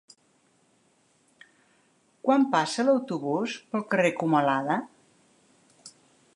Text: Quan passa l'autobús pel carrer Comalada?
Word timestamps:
Quan 2.27 2.49
passa 2.57 2.87
l'autobús 2.87 3.55
pel 3.75 3.87
carrer 3.95 4.13
Comalada? 4.25 4.79